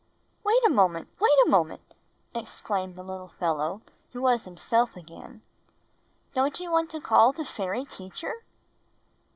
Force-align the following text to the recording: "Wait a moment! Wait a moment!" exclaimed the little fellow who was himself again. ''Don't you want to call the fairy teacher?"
"Wait 0.43 0.65
a 0.65 0.69
moment! 0.71 1.09
Wait 1.19 1.29
a 1.45 1.49
moment!" 1.51 1.93
exclaimed 2.33 2.95
the 2.95 3.03
little 3.03 3.27
fellow 3.27 3.81
who 4.13 4.21
was 4.23 4.45
himself 4.45 4.95
again. 4.97 5.43
''Don't 6.33 6.59
you 6.59 6.71
want 6.71 6.89
to 6.89 6.99
call 6.99 7.31
the 7.31 7.45
fairy 7.45 7.85
teacher?" 7.85 8.33